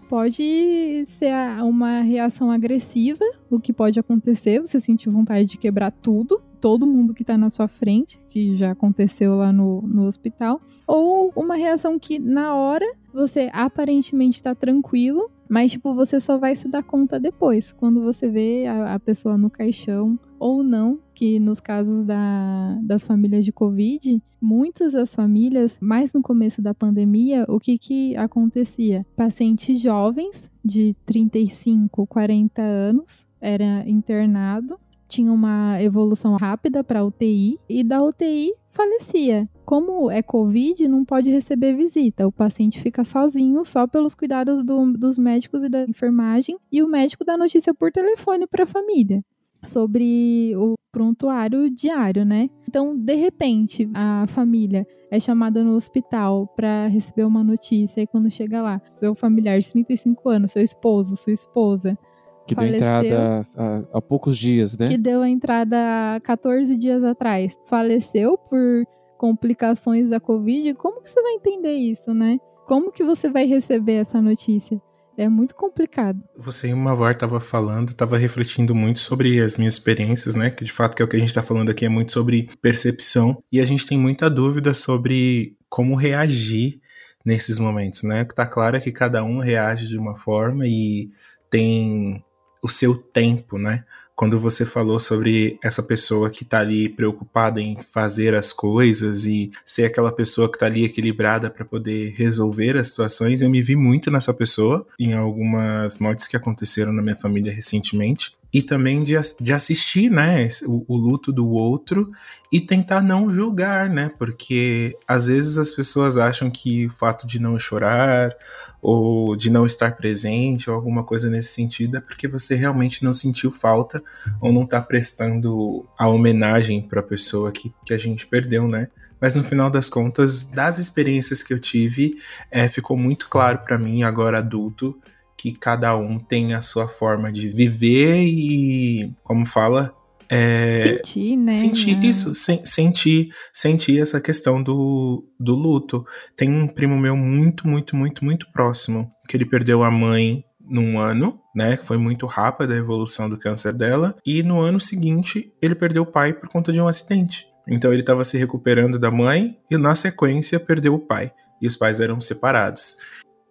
[0.09, 6.43] pode ser uma reação agressiva, o que pode acontecer, você sentir vontade de quebrar tudo,
[6.61, 11.33] todo mundo que está na sua frente, que já aconteceu lá no, no hospital, ou
[11.37, 16.69] uma reação que na hora você aparentemente está tranquilo, mas tipo você só vai se
[16.69, 21.61] dar conta depois, quando você vê a, a pessoa no caixão ou não, que nos
[21.61, 27.59] casos da, das famílias de Covid, muitas das famílias, mais no começo da pandemia, o
[27.59, 29.07] que que acontecia?
[29.17, 37.85] Pacientes jovens de 35, 40 anos era internado tinha uma evolução rápida para UTI e
[37.85, 39.49] da UTI falecia.
[39.65, 42.27] Como é Covid, não pode receber visita.
[42.27, 46.89] O paciente fica sozinho só pelos cuidados do, dos médicos e da enfermagem e o
[46.89, 49.25] médico dá notícia por telefone para a família
[49.65, 52.49] sobre o prontuário diário, né?
[52.69, 58.31] Então, de repente, a família é chamada no hospital para receber uma notícia e quando
[58.31, 61.99] chega lá, seu familiar de 35 anos, seu esposo, sua esposa,
[62.47, 64.89] que faleceu, deu entrada há, há, poucos dias, né?
[64.89, 65.77] Que deu a entrada
[66.23, 67.57] 14 dias atrás.
[67.67, 68.87] Faleceu por
[69.19, 70.75] complicações da Covid.
[70.75, 72.39] Como que você vai entender isso, né?
[72.67, 74.81] Como que você vai receber essa notícia?
[75.17, 76.23] É muito complicado.
[76.37, 80.51] Você em uma VAR estava falando, estava refletindo muito sobre as minhas experiências, né?
[80.51, 82.51] Que de fato que é o que a gente está falando aqui é muito sobre
[82.61, 86.81] percepção e a gente tem muita dúvida sobre como reagir
[87.25, 88.23] nesses momentos, né?
[88.23, 91.11] O que tá claro que cada um reage de uma forma e
[91.51, 92.23] tem
[92.63, 93.85] o seu tempo, né?
[94.17, 99.51] Quando você falou sobre essa pessoa que tá ali preocupada em fazer as coisas e
[99.63, 103.77] ser aquela pessoa que tá ali equilibrada para poder resolver as situações, eu me vi
[103.77, 109.13] muito nessa pessoa em algumas mortes que aconteceram na minha família recentemente e também de,
[109.39, 112.11] de assistir, né, o, o, luto do outro
[112.51, 117.39] e tentar não julgar, né, porque às vezes as pessoas acham que o fato de
[117.39, 118.35] não chorar
[118.81, 123.13] ou de não estar presente ou alguma coisa nesse sentido é porque você realmente não
[123.13, 124.03] sentiu falta
[124.41, 128.89] ou não está prestando a homenagem para a pessoa que, que a gente perdeu, né.
[129.21, 132.17] Mas no final das contas, das experiências que eu tive,
[132.51, 134.99] é, ficou muito claro para mim, agora adulto,
[135.37, 139.95] que cada um tem a sua forma de viver e, como fala,
[140.29, 141.53] é, sentir, né?
[141.53, 146.05] Sentir isso, sen, sentir, sentir essa questão do, do luto.
[146.37, 150.99] Tem um primo meu muito, muito, muito, muito próximo, que ele perdeu a mãe num
[150.99, 151.77] ano, né?
[151.77, 154.17] Foi muito rápida a evolução do câncer dela.
[154.27, 157.47] E no ano seguinte, ele perdeu o pai por conta de um acidente.
[157.69, 161.33] Então ele estava se recuperando da mãe e na sequência perdeu o pai.
[161.61, 162.97] E os pais eram separados.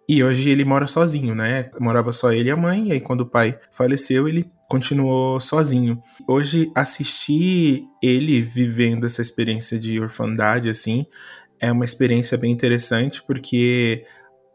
[0.08, 1.68] E hoje ele mora sozinho, né?
[1.80, 6.00] Morava só ele e a mãe, e aí quando o pai faleceu, ele continuou sozinho.
[6.28, 11.06] Hoje, assistir ele vivendo essa experiência de orfandade, assim,
[11.60, 14.04] é uma experiência bem interessante, porque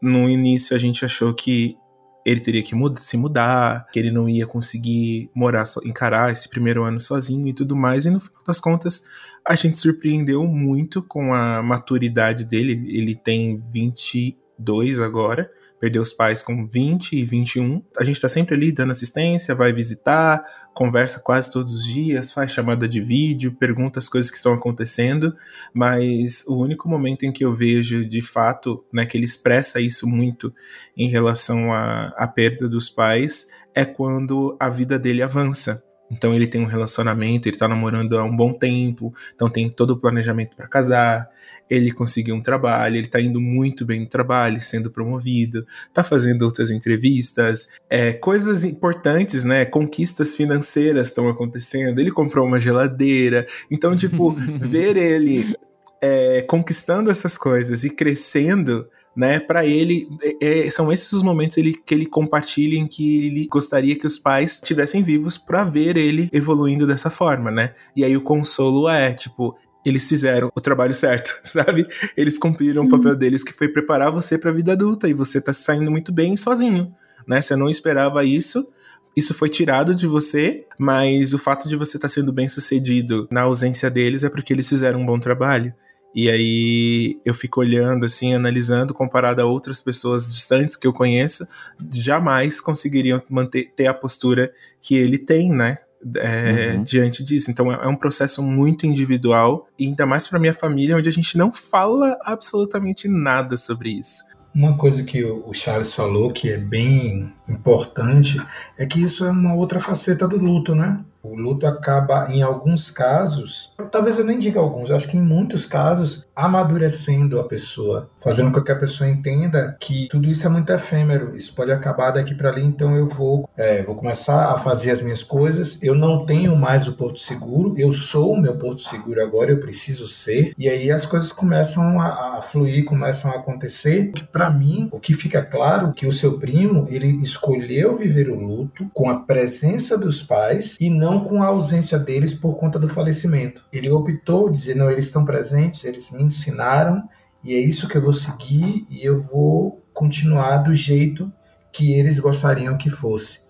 [0.00, 1.76] no início a gente achou que
[2.24, 7.00] ele teria que se mudar, que ele não ia conseguir morar, encarar esse primeiro ano
[7.00, 9.04] sozinho e tudo mais, e no final das contas
[9.44, 12.86] a gente surpreendeu muito com a maturidade dele.
[12.96, 17.82] Ele tem 20 dois agora, perdeu os pais com 20 e 21.
[17.98, 22.52] A gente tá sempre ali dando assistência, vai visitar, conversa quase todos os dias, faz
[22.52, 25.34] chamada de vídeo, pergunta as coisas que estão acontecendo,
[25.74, 30.06] mas o único momento em que eu vejo de fato, né, que ele expressa isso
[30.06, 30.54] muito
[30.96, 35.82] em relação à perda dos pais é quando a vida dele avança.
[36.12, 39.92] Então ele tem um relacionamento, ele tá namorando há um bom tempo, então tem todo
[39.92, 41.28] o planejamento para casar,
[41.70, 46.42] ele conseguiu um trabalho, ele tá indo muito bem no trabalho, sendo promovido, tá fazendo
[46.42, 49.64] outras entrevistas, é, coisas importantes, né?
[49.64, 55.56] Conquistas financeiras estão acontecendo, ele comprou uma geladeira, então, tipo, ver ele
[56.02, 59.38] é, conquistando essas coisas e crescendo né?
[59.38, 60.08] Para ele,
[60.40, 64.06] é, é, são esses os momentos ele, que ele compartilha em que ele gostaria que
[64.06, 67.74] os pais estivessem vivos para ver ele evoluindo dessa forma, né?
[67.94, 71.86] E aí o consolo é, tipo, eles fizeram o trabalho certo, sabe?
[72.16, 72.88] Eles cumpriram uhum.
[72.88, 75.90] o papel deles que foi preparar você para a vida adulta e você tá saindo
[75.90, 76.94] muito bem sozinho,
[77.26, 77.42] né?
[77.42, 78.66] Você não esperava isso,
[79.14, 83.28] isso foi tirado de você, mas o fato de você estar tá sendo bem sucedido
[83.30, 85.74] na ausência deles é porque eles fizeram um bom trabalho.
[86.14, 91.46] E aí eu fico olhando, assim, analisando, comparado a outras pessoas distantes que eu conheço,
[91.90, 95.78] jamais conseguiriam manter ter a postura que ele tem, né?
[96.16, 96.82] É, uhum.
[96.82, 97.50] diante disso.
[97.50, 101.12] Então é, é um processo muito individual, e ainda mais para minha família, onde a
[101.12, 104.24] gente não fala absolutamente nada sobre isso.
[104.54, 108.40] Uma coisa que o Charles falou que é bem importante
[108.78, 111.00] é que isso é uma outra faceta do luto, né?
[111.22, 115.64] O luto acaba, em alguns casos, talvez eu nem diga alguns, acho que em muitos
[115.64, 120.72] casos, amadurecendo a pessoa, fazendo com que a pessoa entenda que tudo isso é muito
[120.72, 124.90] efêmero, isso pode acabar daqui para ali, então eu vou, é, vou começar a fazer
[124.90, 128.80] as minhas coisas, eu não tenho mais o porto seguro, eu sou o meu porto
[128.80, 133.36] seguro agora, eu preciso ser, e aí as coisas começam a, a fluir, começam a
[133.36, 134.10] acontecer.
[134.32, 137.06] Para mim, o que fica claro que o seu primo, ele
[137.42, 142.32] escolheu viver o luto com a presença dos pais e não com a ausência deles
[142.32, 143.64] por conta do falecimento.
[143.72, 147.02] Ele optou dizer: não, eles estão presentes, eles me ensinaram
[147.42, 151.32] e é isso que eu vou seguir e eu vou continuar do jeito
[151.72, 153.40] que eles gostariam que fosse.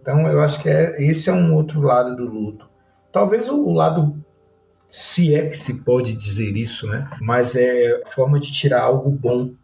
[0.00, 2.70] Então eu acho que é, esse é um outro lado do luto.
[3.10, 4.24] Talvez o, o lado
[4.88, 7.08] se é que se pode dizer isso, né?
[7.20, 9.54] Mas é forma de tirar algo bom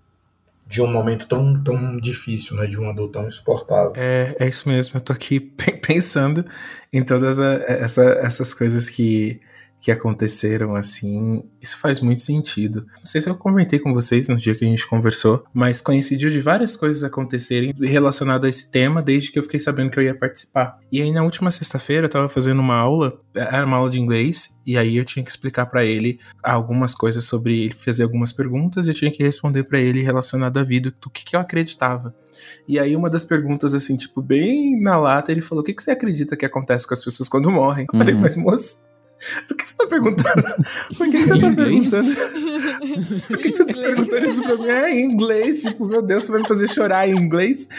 [0.66, 2.66] de um momento tão, tão difícil, né?
[2.66, 3.92] De uma dor tão insuportável.
[3.94, 4.96] É, é isso mesmo.
[4.96, 5.38] Eu tô aqui
[5.86, 6.44] pensando
[6.92, 9.40] em todas a, essa, essas coisas que
[9.80, 12.86] que aconteceram assim, isso faz muito sentido.
[12.98, 16.30] Não sei se eu comentei com vocês no dia que a gente conversou, mas coincidiu
[16.30, 20.02] de várias coisas acontecerem relacionadas a esse tema desde que eu fiquei sabendo que eu
[20.02, 20.78] ia participar.
[20.90, 24.60] E aí na última sexta-feira eu tava fazendo uma aula, era uma aula de inglês,
[24.66, 28.86] e aí eu tinha que explicar para ele algumas coisas sobre ele, fazer algumas perguntas
[28.86, 32.14] e eu tinha que responder para ele relacionado à vida, do que, que eu acreditava.
[32.66, 35.82] E aí uma das perguntas assim, tipo, bem na lata, ele falou: "O que que
[35.82, 38.04] você acredita que acontece com as pessoas quando morrem?" Eu uhum.
[38.04, 38.80] falei: "Mas moço,
[39.50, 40.42] o que você tá perguntando?
[40.96, 42.14] Por que, você tá perguntando?
[43.26, 44.68] Por que, você tá perguntando isso pra mim?
[44.68, 47.68] É em inglês, tipo, meu Deus, você vai me fazer chorar em inglês?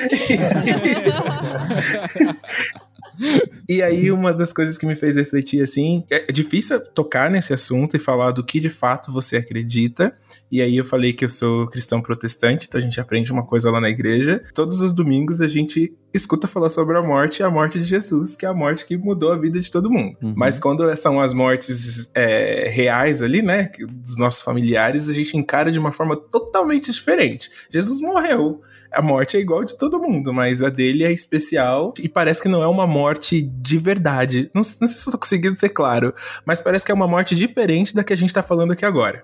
[3.68, 7.96] E aí, uma das coisas que me fez refletir assim, é difícil tocar nesse assunto
[7.96, 10.14] e falar do que de fato você acredita.
[10.52, 13.72] E aí eu falei que eu sou cristão protestante, então a gente aprende uma coisa
[13.72, 14.44] lá na igreja.
[14.54, 18.36] Todos os domingos a gente escuta falar sobre a morte e a morte de Jesus,
[18.36, 20.18] que é a morte que mudou a vida de todo mundo.
[20.22, 20.34] Uhum.
[20.36, 25.72] Mas quando são as mortes é, reais ali, né, dos nossos familiares, a gente encara
[25.72, 27.50] de uma forma totalmente diferente.
[27.70, 32.08] Jesus morreu a morte é igual de todo mundo, mas a dele é especial e
[32.08, 34.50] parece que não é uma morte de verdade.
[34.54, 36.14] Não, não sei se eu tô conseguindo ser claro,
[36.46, 39.24] mas parece que é uma morte diferente da que a gente tá falando aqui agora.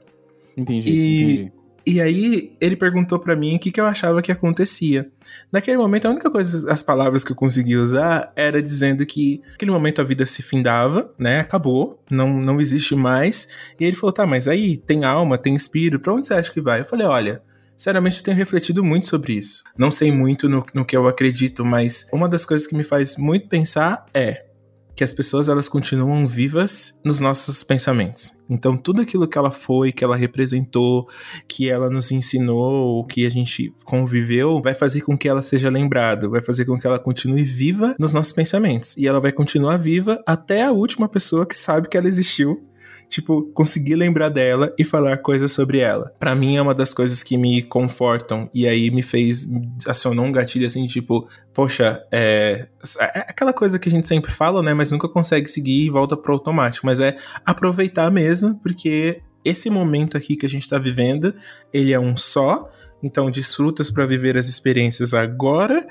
[0.55, 0.89] Entendi.
[0.89, 1.51] E, entendi.
[1.85, 5.09] E aí ele perguntou para mim o que, que eu achava que acontecia.
[5.51, 9.71] Naquele momento, a única coisa, as palavras que eu consegui usar era dizendo que naquele
[9.71, 11.41] momento a vida se findava, né?
[11.41, 13.49] Acabou, não, não existe mais.
[13.79, 16.61] E ele falou: tá, mas aí tem alma, tem espírito, pra onde você acha que
[16.61, 16.81] vai?
[16.81, 17.41] Eu falei: olha,
[17.75, 19.63] Sinceramente, eu tenho refletido muito sobre isso.
[19.77, 23.17] Não sei muito no, no que eu acredito, mas uma das coisas que me faz
[23.17, 24.45] muito pensar é
[24.95, 28.31] que as pessoas elas continuam vivas nos nossos pensamentos.
[28.49, 31.07] Então tudo aquilo que ela foi, que ela representou,
[31.47, 36.29] que ela nos ensinou, que a gente conviveu, vai fazer com que ela seja lembrada,
[36.29, 38.95] vai fazer com que ela continue viva nos nossos pensamentos.
[38.97, 42.72] E ela vai continuar viva até a última pessoa que sabe que ela existiu
[43.13, 46.11] tipo, conseguir lembrar dela e falar coisas sobre ela.
[46.19, 48.49] Para mim é uma das coisas que me confortam.
[48.51, 49.47] E aí me fez
[49.87, 52.67] acionou um gatilho assim, tipo, poxa, é,
[52.99, 56.17] é aquela coisa que a gente sempre fala, né, mas nunca consegue seguir e volta
[56.17, 61.35] pro automático, mas é aproveitar mesmo, porque esse momento aqui que a gente tá vivendo,
[61.71, 62.67] ele é um só,
[63.03, 65.85] então desfrutas para viver as experiências agora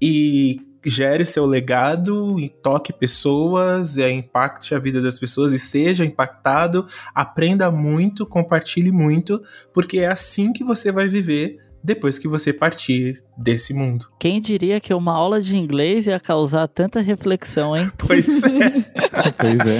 [0.00, 6.04] e gere seu legado e toque pessoas, é, impacte a vida das pessoas e seja
[6.04, 12.52] impactado, aprenda muito, compartilhe muito, porque é assim que você vai viver depois que você
[12.52, 14.06] partir desse mundo.
[14.18, 17.90] Quem diria que uma aula de inglês ia causar tanta reflexão, hein?
[17.98, 18.70] Pois é.
[19.38, 19.78] pois é.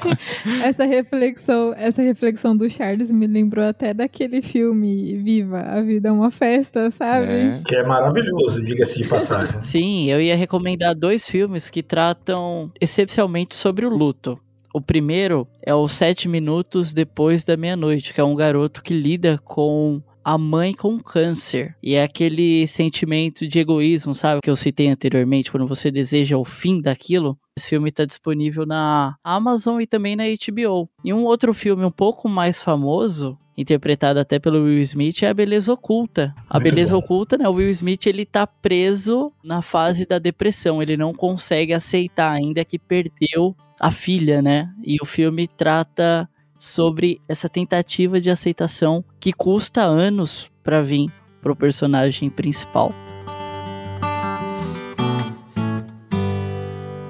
[0.64, 6.12] essa reflexão, essa reflexão do Charles me lembrou até daquele filme Viva, a vida é
[6.12, 7.26] uma festa, sabe?
[7.26, 7.62] É.
[7.64, 9.62] Que é maravilhoso, diga-se de passagem.
[9.62, 14.38] Sim, eu ia recomendar dois filmes que tratam excepcionalmente sobre o luto.
[14.72, 19.38] O primeiro é o Sete Minutos Depois da Meia-Noite, que é um garoto que lida
[19.42, 21.74] com a mãe com câncer.
[21.82, 24.42] E é aquele sentimento de egoísmo, sabe?
[24.42, 27.38] Que eu citei anteriormente, quando você deseja o fim daquilo.
[27.56, 30.86] Esse filme está disponível na Amazon e também na HBO.
[31.02, 35.34] E um outro filme um pouco mais famoso, interpretado até pelo Will Smith, é A
[35.34, 36.34] Beleza Oculta.
[36.46, 36.98] A Muito Beleza bom.
[36.98, 37.48] Oculta, né?
[37.48, 40.82] O Will Smith, ele tá preso na fase da depressão.
[40.82, 44.70] Ele não consegue aceitar ainda que perdeu a filha, né?
[44.84, 46.28] E o filme trata
[46.58, 52.92] sobre essa tentativa de aceitação que custa anos para vir pro personagem principal.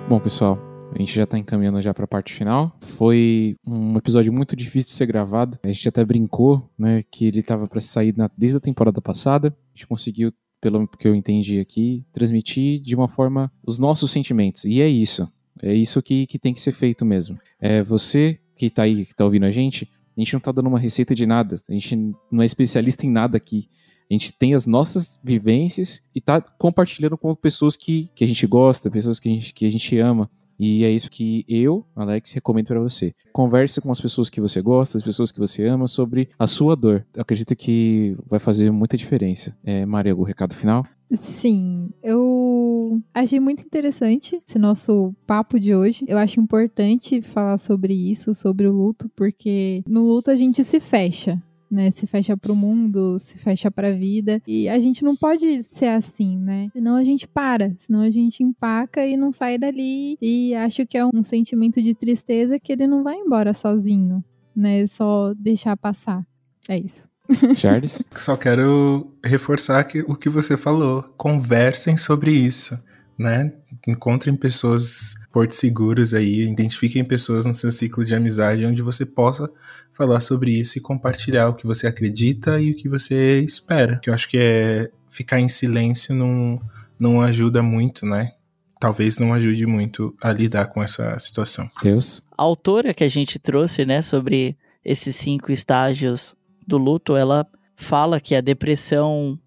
[0.09, 0.59] Bom, pessoal,
[0.95, 2.77] a gente já tá encaminhando já para a parte final.
[2.81, 5.59] Foi um episódio muito difícil de ser gravado.
[5.63, 9.49] A gente até brincou, né, que ele tava para sair na, desde a temporada passada.
[9.49, 14.65] A gente conseguiu, pelo que eu entendi aqui, transmitir de uma forma os nossos sentimentos.
[14.65, 15.31] E é isso.
[15.63, 17.37] É isso que, que tem que ser feito mesmo.
[17.61, 20.69] É você que tá aí, que tá ouvindo a gente, a gente não tá dando
[20.69, 21.57] uma receita de nada.
[21.69, 21.97] A gente
[22.31, 23.69] não é especialista em nada aqui.
[24.11, 28.45] A gente tem as nossas vivências e tá compartilhando com pessoas que, que a gente
[28.47, 30.29] gosta, pessoas que a gente, que a gente ama.
[30.59, 33.15] E é isso que eu, Alex, recomendo para você.
[33.33, 36.75] Converse com as pessoas que você gosta, as pessoas que você ama sobre a sua
[36.75, 37.07] dor.
[37.17, 39.57] Acredito que vai fazer muita diferença.
[39.63, 40.85] É, Maria, o recado final?
[41.13, 46.05] Sim, eu achei muito interessante esse nosso papo de hoje.
[46.07, 50.79] Eu acho importante falar sobre isso, sobre o luto, porque no luto a gente se
[50.81, 51.91] fecha né?
[51.91, 54.43] Se fecha para o mundo, se fecha para a vida.
[54.47, 56.69] E a gente não pode ser assim, né?
[56.73, 60.17] Senão a gente para, senão a gente empaca e não sai dali.
[60.21, 64.87] E acho que é um sentimento de tristeza que ele não vai embora sozinho, né?
[64.87, 66.27] Só deixar passar.
[66.69, 67.09] É isso.
[67.57, 68.05] Charles?
[68.15, 71.03] Só quero reforçar que, o que você falou.
[71.17, 72.79] Conversem sobre isso
[73.19, 73.53] né?
[73.87, 79.51] Encontrem pessoas portos seguros aí, identifiquem pessoas no seu ciclo de amizade onde você possa
[79.93, 83.99] falar sobre isso e compartilhar o que você acredita e o que você espera.
[83.99, 86.61] Que eu acho que é ficar em silêncio não,
[86.99, 88.33] não ajuda muito, né?
[88.79, 91.69] Talvez não ajude muito a lidar com essa situação.
[91.83, 92.23] Deus.
[92.37, 96.37] A autora que a gente trouxe, né, sobre esses cinco estágios
[96.69, 99.39] do luto, ela fala que a depressão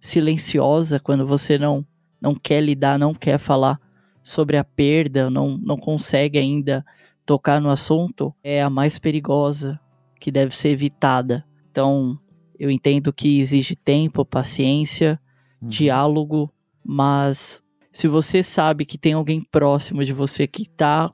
[0.00, 1.86] silenciosa, quando você não
[2.20, 3.78] não quer lidar, não quer falar
[4.22, 6.84] sobre a perda, não, não consegue ainda
[7.24, 9.78] tocar no assunto, é a mais perigosa,
[10.18, 11.44] que deve ser evitada.
[11.70, 12.18] Então,
[12.58, 15.20] eu entendo que exige tempo, paciência,
[15.60, 15.68] uhum.
[15.68, 16.52] diálogo,
[16.82, 21.12] mas se você sabe que tem alguém próximo de você que está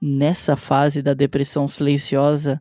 [0.00, 2.60] nessa fase da depressão silenciosa,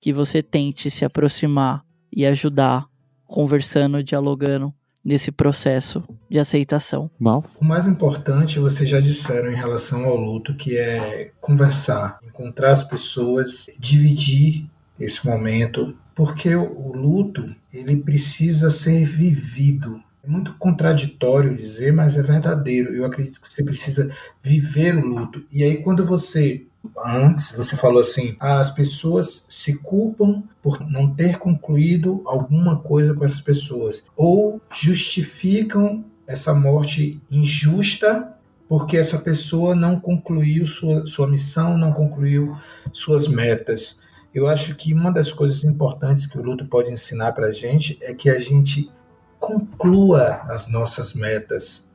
[0.00, 2.86] que você tente se aproximar e ajudar,
[3.26, 4.72] conversando, dialogando,
[5.04, 7.10] nesse processo de aceitação.
[7.18, 7.44] Mal.
[7.58, 12.82] O mais importante, vocês já disseram em relação ao luto, que é conversar, encontrar as
[12.82, 14.68] pessoas, dividir
[15.00, 20.02] esse momento, porque o luto ele precisa ser vivido.
[20.28, 22.94] Muito contraditório dizer, mas é verdadeiro.
[22.94, 25.44] Eu acredito que você precisa viver o luto.
[25.50, 26.66] E aí quando você
[27.04, 33.24] antes, você falou assim: as pessoas se culpam por não ter concluído alguma coisa com
[33.24, 38.34] essas pessoas, ou justificam essa morte injusta
[38.68, 42.54] porque essa pessoa não concluiu sua, sua missão, não concluiu
[42.92, 43.98] suas metas.
[44.34, 47.98] Eu acho que uma das coisas importantes que o luto pode ensinar para a gente
[48.02, 48.90] é que a gente
[49.38, 51.88] conclua as nossas metas.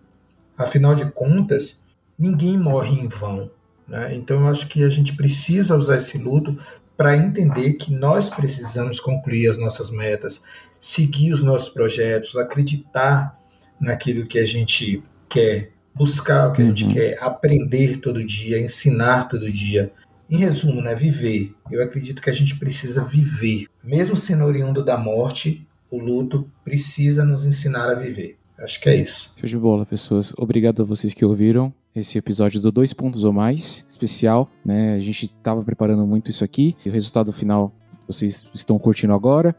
[0.57, 1.79] Afinal de contas,
[2.17, 3.51] ninguém morre em vão.
[3.87, 4.15] Né?
[4.15, 6.57] Então, eu acho que a gente precisa usar esse luto
[6.95, 10.41] para entender que nós precisamos concluir as nossas metas,
[10.79, 13.37] seguir os nossos projetos, acreditar
[13.79, 16.93] naquilo que a gente quer, buscar o que a gente uhum.
[16.93, 19.91] quer, aprender todo dia, ensinar todo dia.
[20.29, 21.53] Em resumo, né, viver.
[21.69, 23.67] Eu acredito que a gente precisa viver.
[23.83, 28.37] Mesmo sendo oriundo da morte, o luto precisa nos ensinar a viver.
[28.57, 29.31] Acho que é isso.
[29.35, 30.33] Show de bola, pessoas.
[30.35, 34.95] Obrigado a vocês que ouviram esse episódio do Dois Pontos ou Mais, especial, né?
[34.95, 37.71] A gente estava preparando muito isso aqui, e o resultado final
[38.07, 39.55] vocês estão curtindo agora.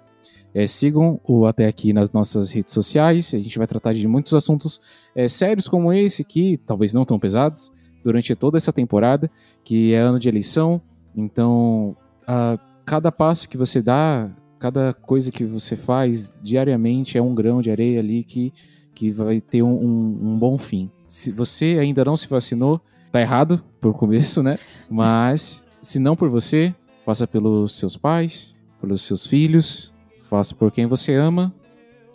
[0.52, 4.34] É, sigam o Até Aqui nas nossas redes sociais, a gente vai tratar de muitos
[4.34, 4.80] assuntos
[5.14, 7.72] é, sérios como esse aqui, talvez não tão pesados,
[8.02, 9.30] durante toda essa temporada,
[9.62, 10.82] que é ano de eleição,
[11.16, 14.30] então a, cada passo que você dá,
[14.64, 18.50] cada coisa que você faz diariamente é um grão de areia ali que,
[18.94, 22.80] que vai ter um, um, um bom fim se você ainda não se vacinou,
[23.12, 24.58] tá errado por começo, né?
[24.88, 29.92] Mas se não por você, faça pelos seus pais, pelos seus filhos,
[30.30, 31.52] faça por quem você ama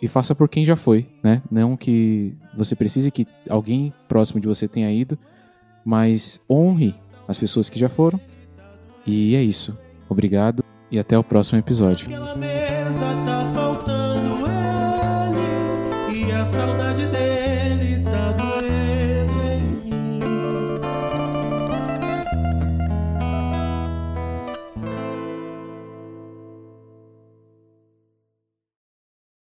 [0.02, 1.40] e faça por quem já foi, né?
[1.48, 5.16] Não que você precise que alguém próximo de você tenha ido,
[5.84, 6.96] mas honre
[7.28, 8.20] as pessoas que já foram.
[9.06, 9.78] E é isso.
[10.08, 12.06] Obrigado e até o próximo episódio.
[12.06, 14.46] Aquela mesa tá faltando
[16.10, 17.39] ele, e a saudade dele